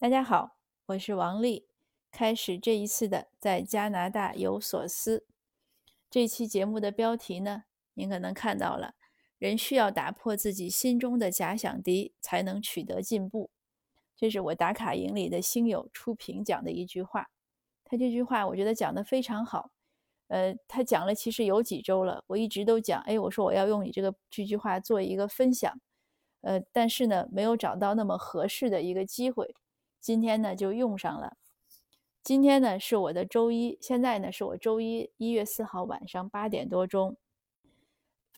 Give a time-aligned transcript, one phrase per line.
[0.00, 0.56] 大家好，
[0.86, 1.66] 我是王丽。
[2.12, 5.26] 开始这一次的在加拿大有所思。
[6.08, 8.94] 这期节目的标题呢，您可能看到了，
[9.38, 13.50] 人需要打破自己心中的假想敌，才能取得进步。
[14.16, 17.26] 这是我打卡营里的星友初评讲的一句话。
[17.84, 19.72] 他这句话我觉得讲得非常好。
[20.28, 25.76] 呃，他讲了其实有几周了，我一直都讲，哎，我说我要用你这个这句话做一个分享。
[26.42, 29.56] 呃，但是呢，没有找到那么合适的一个机会。
[30.00, 31.36] 今天呢就用上了。
[32.22, 37.16] 今天呢是我的周一，现在呢是我周一一月四号晚上八点多钟。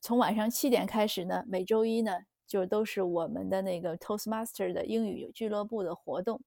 [0.00, 6.40] 从晚上七点开始呢，每周一呢就都是我们的那个 Toastmaster 的英语俱乐部的活动。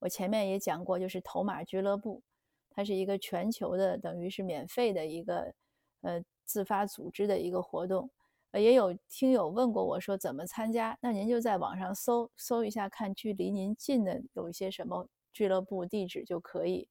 [0.00, 2.22] 我前面也讲过，就是头马俱乐部，
[2.70, 5.54] 它是一个全球的，等于是免费的一个
[6.02, 8.10] 呃自发组织的一个活动。
[8.50, 16.88] 呃，也有听友问过我说怎么参加，那您就在网上搜搜一下，看距离您近的有一些什么俱乐部地址就可以。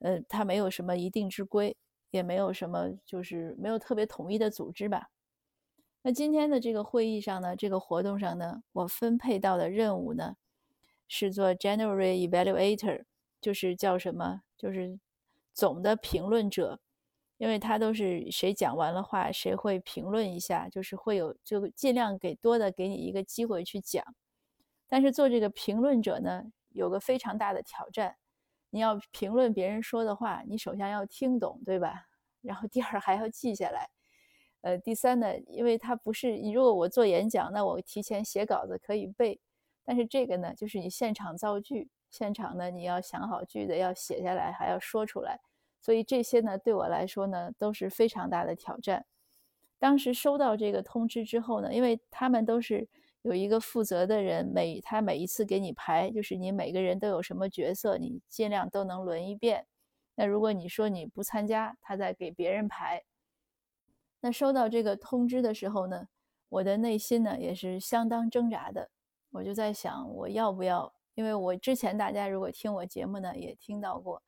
[0.00, 1.76] 呃，它没有什么一定之规，
[2.10, 5.10] 也没有什么就是没有特别统一的组织吧。
[6.02, 10.36] 那今天的这个会议上呢，这个活动上呢，我分配到的任务呢
[11.06, 13.04] 是做 January Evaluator，
[13.40, 14.98] 就是叫什么，就是
[15.52, 16.80] 总的评论者。
[17.40, 24.04] 因为他都是谁讲完了话，谁会评论一下，就是会有就尽量给多的给你一个机会去讲。
[24.86, 28.14] 但是做这个评论者呢，有个非常大的挑战，
[28.68, 32.08] 你要评论别人说的话，你首先要听懂，对吧？
[32.42, 33.88] 然后第二还要记下来。
[34.60, 39.40] 呃，第三呢，因为它不是你如果我做演讲，那我提前写稿子可以背，
[39.82, 45.40] 但是这个呢，就是你现场造句，现场呢你要想好句子要写下来，还要说出来。
[45.80, 49.06] 所以这些呢，对我来说呢，都是非常大的挑战。
[49.78, 52.86] 当时收到这个通知之后呢，因为他们都是
[53.22, 59.66] 有一个负责的人，每他每一次给你排，就是你每个人都有什么角色，你尽量都能轮一遍。
[60.16, 63.02] 那如果你说你不参加，他再给别人排。
[64.20, 66.08] 那收到这个通知的时候呢，
[66.50, 68.90] 我的内心呢也是相当挣扎的。
[69.30, 70.92] 我就在想，我要不要？
[71.14, 74.22] 因为我之前大家如果听我节目呢，也听到过。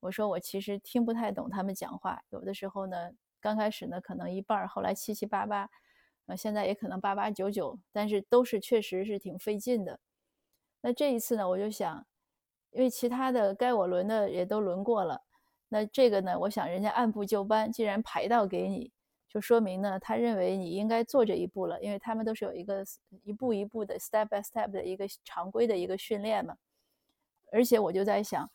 [0.00, 3.10] 我说我其实听不太懂他们讲话，有的时候呢，
[3.40, 5.68] 刚开始呢可能一半，后来七七八八，
[6.26, 9.98] 呃，现在也可能八八九九，但是都是确实是挺费劲的。
[10.82, 12.06] 那这一次呢，我就想，
[12.70, 15.24] 因为其他的该我轮的也都轮过了，
[15.68, 18.92] 那这个呢，我想人家按部就班，既然排到给你，
[19.28, 22.84] 就说明呢，他认为你应该做这一步了，因为他们都是有一个
[23.24, 26.56] 一步一步的 step by step 的一个常规的一个训练嘛。
[27.50, 28.48] 而且我就在想。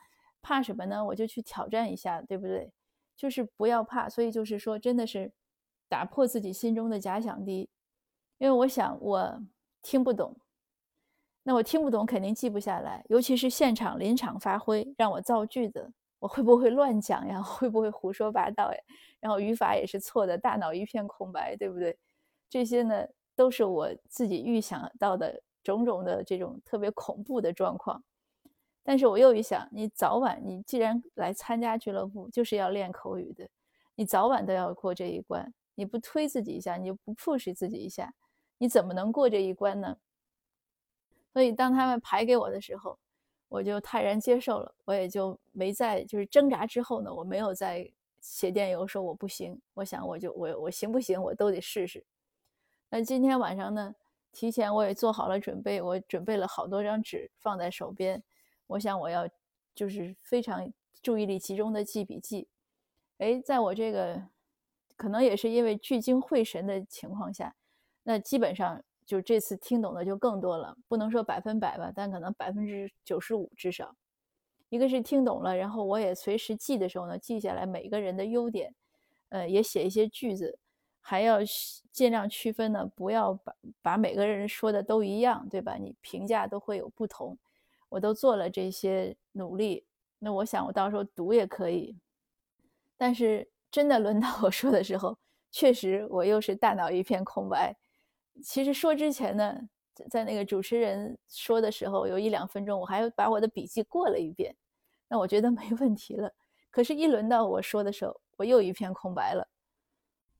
[0.43, 1.03] 怕什么呢？
[1.05, 2.71] 我就去挑战一下，对不对？
[3.15, 4.07] 就是不要怕。
[4.09, 5.31] 所以就是说，真的是
[5.89, 7.69] 打破自己心中的假想敌。
[8.37, 9.41] 因为我想，我
[9.81, 10.37] 听不懂，
[11.43, 13.05] 那我听不懂肯定记不下来。
[13.09, 17.41] 尤其是现场临场发挥，让我造句子，我会不会乱讲呀？
[17.43, 18.79] 会不会胡说八道呀？
[19.21, 21.97] 然后语法也是错的，大脑一片空白，对不对？
[22.49, 28.03] 这些呢，都是我自己预想到的种种的这种特别恐怖的状况。
[28.83, 33.47] 但是我又一想，你早晚你既然来参加俱乐部，就是要练口语的，
[33.95, 35.53] 你早晚都要过这一关。
[35.75, 38.13] 你不推自己一下，你就不 push 自己一下，
[38.57, 39.97] 你怎么能过这一关呢？
[41.31, 42.99] 所以当他们排给我的时候，
[43.47, 47.89] 我就泰然接受了，我也就没在就是挣扎之后呢，我没有再
[48.19, 49.59] 写电邮说我不行。
[49.73, 52.05] 我想我就我我行不行，我都得试试。
[52.89, 53.95] 那今天晚上呢，
[54.31, 58.21] 提前我也做好了准备，我准备了好多张纸放在手边。
[58.67, 59.27] 我想我要
[59.75, 62.47] 就是非常注意力集中的记笔记，
[63.17, 64.21] 哎，在我这个
[64.95, 67.55] 可能也是因为聚精会神的情况下，
[68.03, 73.95] 那基本上就这次听懂的就更多了，不能说百分百吧，但可能百分之九十五至少。
[74.69, 78.73] 一个是听懂了，然后我也随时记的时候呢，记下来每个人的优点，
[79.29, 80.57] 呃，也写一些句子，
[80.99, 81.39] 还要
[81.91, 85.75] 尽量区分呢，不要把把每个人说的都一样，对吧？
[85.75, 87.37] 你评价都会有不同。
[87.93, 89.85] 我都做了这些努力，
[90.17, 91.95] 那我想我到时候读也可以。
[92.97, 95.15] 但是真的轮到我说的时候，
[95.51, 97.75] 确实我又是大脑一片空白。
[98.41, 99.55] 其实说之前呢，
[100.09, 104.55] 在那个主持人说的时候，有一两分钟，我还把我的笔记过了一遍，
[105.07, 106.33] 那我觉得没问题了。
[106.71, 109.47] 可是，一轮到我说的时候，我又一片空白了，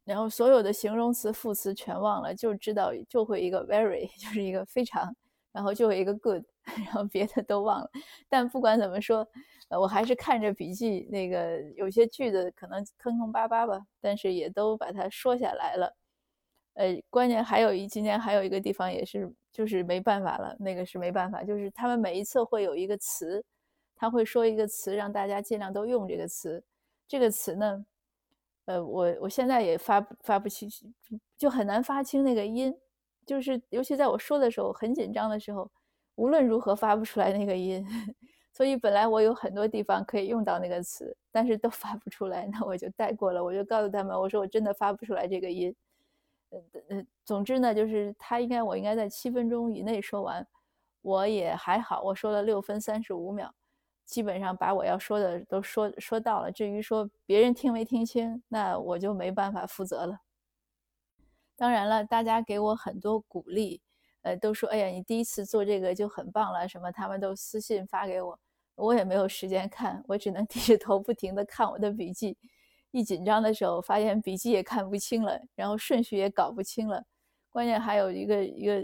[0.06, 5.16] 然后所有的形容词、副词全忘了，就知道就会一个 very，就是一个非常。
[5.54, 6.44] 然后就有一个 good，
[6.86, 7.90] 然后别的都忘了。
[8.28, 9.26] 但不管怎么说，
[9.70, 15.96] 我还是看着笔记，那个有些句子可能坑坑巴巴吧，但是也都把它说下来了。
[16.74, 23.44] 呃，关键还有一今天还有一个地方也是，就是没办法了，那个是没办法，就是他们每一次会有一个词，
[23.96, 26.64] 他会说一个词，让大家尽量都用这个词。
[27.08, 27.86] 这个词呢，
[28.66, 30.68] 呃，我我现在也发发不清，
[31.38, 32.76] 就很难发清那个音，
[33.25, 35.70] 就是尤其在我说的时候很紧张的时候，
[36.16, 37.86] 无论如何发不出来那个音。
[38.56, 43.44] 所以本来我有很多地方可以用到那个词，但是都发不出来，那我就带过了。
[43.44, 45.75] 我就告诉他们，我说我真的发不出来这个音。
[46.52, 46.60] 呃
[46.90, 50.46] 呃，总之呢，就是他应该我应该在七分钟以内说完，
[51.02, 53.52] 我也还好，我说了六分三十五秒，
[54.06, 56.52] 基本上把我要说的都说说到了。
[56.52, 60.19] 至于说别人听没听清，那我就没办法负责了。
[61.63, 63.81] 当然了，大家给我很多鼓励。
[64.24, 68.38] 呃，都说哎呀，你第一次做这个就很棒了，什么他们都私信发给我，
[68.75, 72.38] 我也没有时间看，我只能 低着头不停的看我的笔记。
[72.92, 77.01] 一紧张的时候，发现笔记也看不清了，然后顺序也搞不清了，
[77.50, 78.81] 关键还有一个一个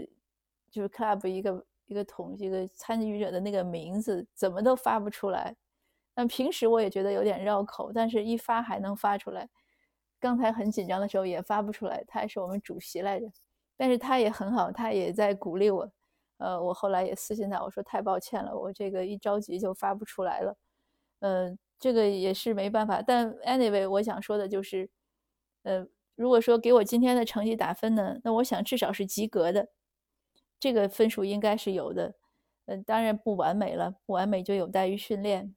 [0.70, 5.54] 就是 club 一个一个统一个参与者的那个名字怎么都发不出来。
[6.14, 9.46] 但平时我也觉得有点绕口，但是一发还能发出来。
[10.20, 13.26] 刚才很紧张的时候也发不出来，他还是我们主席来着。
[13.76, 15.90] 但是他也很好，他也在鼓励我。
[16.36, 20.56] 呃，我后来也私信他，我说太抱歉了，我这个一着急就发不出来了。
[21.20, 23.00] 呃，这个也是没办法。
[23.00, 24.90] 但 anyway，我想说的就是，
[25.62, 29.68] 呃，如果说给我今天的成绩打分呢，那我想至少是及格的，
[30.58, 32.14] 这个分数应该是有的。
[32.66, 35.54] 嗯，当然不完美了，不完美就有待于训练。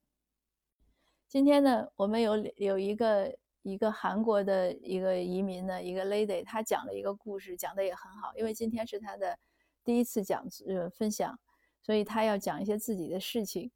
[1.27, 3.35] 今天呢，我们有有一个。
[3.63, 8.31] 一个韩国的一个移民的一个 lady，她讲了一个故事，讲的也很好。
[8.35, 9.37] 因为今天是她的
[9.83, 11.37] 第一次讲呃分享，
[11.81, 13.71] 所以她要讲一些自己的事情。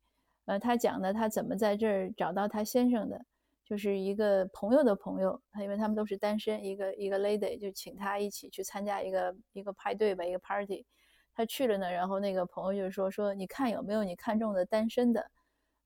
[0.46, 3.26] 呃，她讲的她怎么在这儿找到她先生的，
[3.66, 10.86] 就是一个朋友的朋友，他因为他们都是单身，一个一个 lady 就请她一起去参加一个一个派对吧，一个 party。
[11.34, 15.32] 他去了呢，然后那个朋友就说说你看有没有你看中的单身的？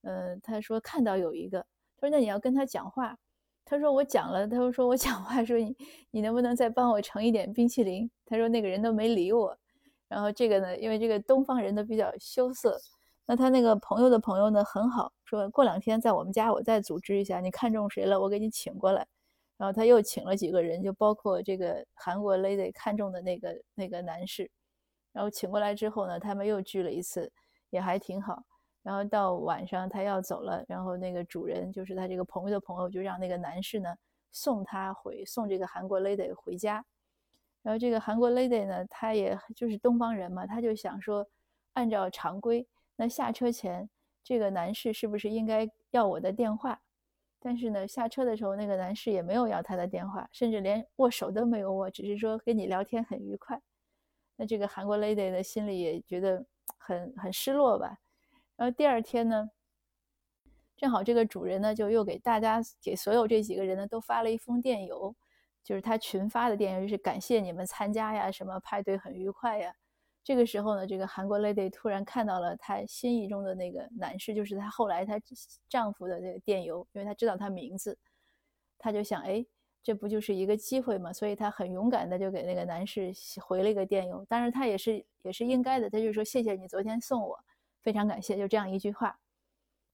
[0.01, 1.59] 嗯，他说看到有一个，
[1.97, 3.17] 他说那你要跟他讲话。
[3.65, 5.75] 他说我讲了，他说说我讲话说你
[6.11, 8.09] 你能不能再帮我盛一点冰淇淋？
[8.25, 9.57] 他说那个人都没理我。
[10.09, 12.77] 然后这个呢，因为这个东方人都比较羞涩，
[13.25, 19.07] 那他那个朋友的朋友呢很好，说过两天在我们家我再组织一下，你看中谁了我给你请过来。
[19.57, 24.49] 然后他又请了几个人，就包括这个韩国 lady 看中的那个那个男士，
[25.13, 27.31] 然后请过来之后呢，他们又聚了一次，
[27.69, 28.43] 也还挺好。
[28.83, 33.95] 然后到晚上他要走了，然后那个主人就是他这个朋友的朋友，就让那个男士呢
[34.31, 36.83] 送他回，送这个韩国 lady 回家。
[37.61, 41.27] 然后这个韩国 lady 呢，他也就是东方人嘛，他就想说，
[41.73, 43.87] 按照常规，那下车前
[44.23, 46.81] 这个男士是不是应该要我的电话？
[47.39, 53.61] 但是呢，下车的时候那个男士也没有要他的电话，甚至连握手都没有握，只是说跟你聊天很愉快。
[54.37, 56.43] 那这个韩国 lady 的心里也觉得
[56.77, 57.97] 很很失落吧。
[58.57, 59.49] 然后第二天呢，
[60.77, 65.15] 正好这个主人呢就又给大家给所有这几个人呢都发了一封电邮，
[65.63, 69.73] 就是他群发的电邮，就是感谢你们参加呀，什么派对很愉快呀。
[70.23, 75.19] 这个时候呢，这个韩国 lady 突然看到了她心意中的那个男士，就是她后来她
[75.67, 77.97] 丈夫的这个电邮，因为她知道他名字，
[78.77, 79.43] 她就想，哎，
[79.81, 81.11] 这不就是一个机会嘛？
[81.11, 83.11] 所以她很勇敢的就给那个男士
[83.41, 84.23] 回了一个电邮。
[84.25, 87.39] 当然，她也是也是应该的，她就说谢谢你昨天送我。
[87.81, 89.17] 非常感谢，就这样一句话。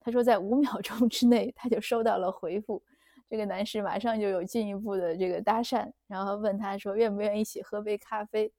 [0.00, 2.82] 他说，在五秒钟之内，他就收到了回复。
[3.28, 8.50] 这个男士马上就有进一步的这个搭讪，然后问他说，愿不愿意一起喝杯咖啡？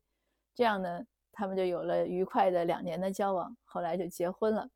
[0.54, 4.70] 这样呢，他们就有了愉快的两年的交往，后来就结婚了。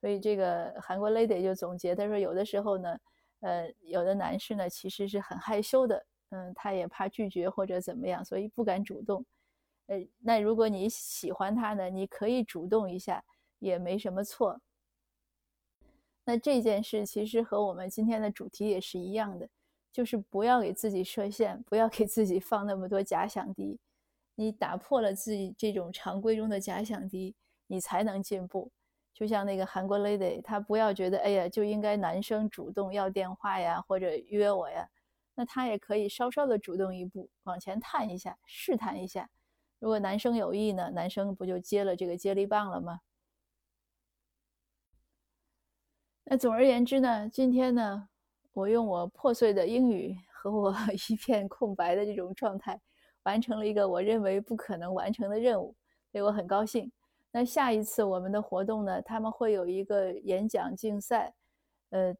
[0.00, 2.98] 所以这个韩国 lady 就总结，他说，有的时候呢，
[3.40, 9.24] 呃，有的男士呢其实是很害羞的，嗯，他也怕拒绝或者怎么样，所以不敢主动。
[9.86, 13.24] 呃，那如果你喜欢他呢，你可以主动一下。
[13.58, 14.60] 也没什么错。
[16.24, 19.48] 那这件事其实和我们今天的主题也是一样的，
[19.92, 23.78] 就是不要给自己设限，不要给自己放那么多假想敌。
[24.34, 27.34] 你打破了自己这种常规中的假想敌，
[27.68, 28.70] 你才能进步。
[29.14, 34.86] 就像那个韩国 lady，她不要觉得哎呀就应该男生主动要电话呀，或者约我呀，
[35.34, 39.30] 那她也可以稍稍的主动一步，往前探一下，试探一下。
[39.78, 43.00] 如果男生有意呢，男生不就接了这个接力棒了吗？
[46.28, 48.08] 那总而言之呢，今天呢，
[48.52, 50.74] 我用我破碎的英语和我
[51.08, 52.80] 一片空白的这种状态，
[53.22, 55.72] 完成了一个我认为不可能完成的任务，
[56.10, 56.90] 所以我很高兴。
[57.30, 61.32] 那下一次我们的活动呢，他们会有一个演讲竞赛，
[61.90, 62.12] 呃，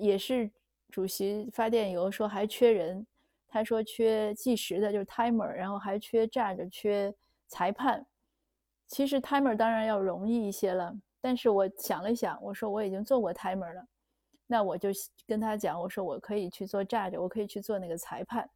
[0.00, 0.50] 也是
[0.90, 3.06] 主席发电邮说还缺人，
[3.46, 7.14] 他说缺计时的，就是 timer，然后还缺站着缺
[7.46, 8.04] 裁判。
[8.88, 10.96] 其实 timer 当然要容易一些了，
[11.26, 13.84] 但是我想了想，我说我已经做过 timer 了，
[14.46, 14.90] 那我就
[15.26, 18.48] 跟他讲，我说我可以去做 judge，我可以去做那个裁判，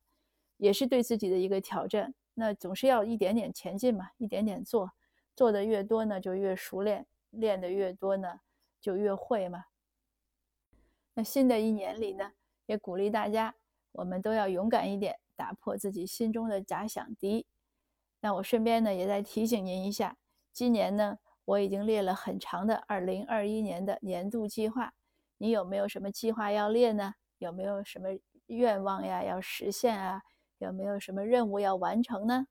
[0.57, 2.15] 也是对自己的一个挑战。
[2.33, 4.93] 那总是要一点点前进嘛，一点点做，
[5.35, 8.39] 做的越多呢，就越熟练；练的越多呢，
[8.81, 9.65] 就越会嘛。
[11.15, 12.31] 那新的一年里呢，
[12.67, 13.53] 也鼓励大家，
[13.91, 17.45] 我们都要勇敢一点，打破自己心中的假想敌。
[18.21, 20.17] 那我顺便呢，也再提醒您一下，
[20.53, 24.93] 今年呢，我已经列了很长的2021年的年度计划。
[25.39, 27.15] 你有没有什么计划要列呢？
[27.39, 28.09] 有没有什么
[28.47, 30.23] 愿望呀要实现啊？
[30.59, 32.47] 有没有什么任务要完成呢？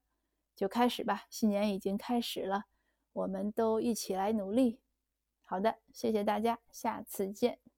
[0.55, 2.63] 就开始吧，新年已经开始了，
[3.13, 4.79] 我们都一起来努力。
[5.45, 7.68] 好的，谢谢大家，下次见。